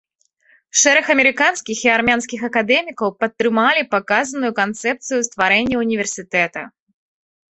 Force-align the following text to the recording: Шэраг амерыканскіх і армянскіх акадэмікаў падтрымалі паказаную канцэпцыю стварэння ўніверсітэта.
Шэраг 0.83 1.07
амерыканскіх 1.13 1.77
і 1.87 1.89
армянскіх 1.97 2.41
акадэмікаў 2.49 3.09
падтрымалі 3.23 3.83
паказаную 3.93 4.51
канцэпцыю 4.63 5.19
стварэння 5.29 5.75
ўніверсітэта. 5.83 6.61